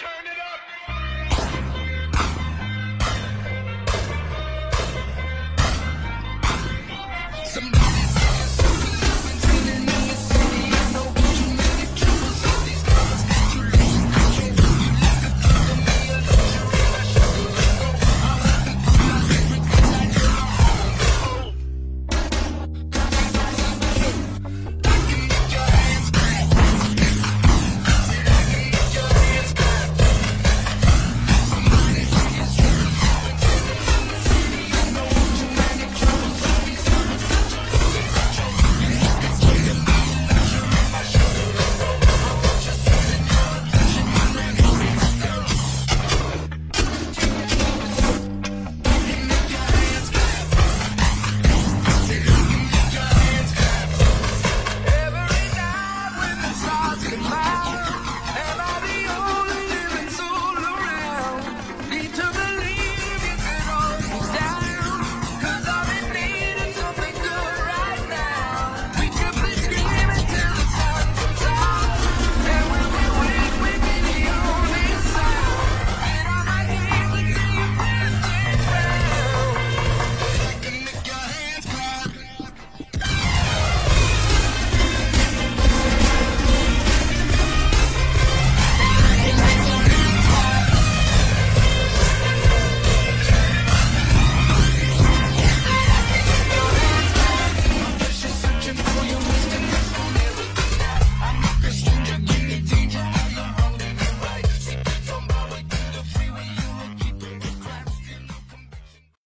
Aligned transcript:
turn 0.00 0.26
it 0.32 0.39